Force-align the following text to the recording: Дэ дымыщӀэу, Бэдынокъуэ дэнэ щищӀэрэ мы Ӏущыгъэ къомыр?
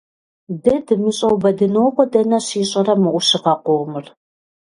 Дэ 0.63 0.75
дымыщӀэу, 0.85 1.35
Бэдынокъуэ 1.41 2.05
дэнэ 2.11 2.39
щищӀэрэ 2.47 2.95
мы 3.01 3.09
Ӏущыгъэ 3.13 3.53
къомыр? 3.63 4.05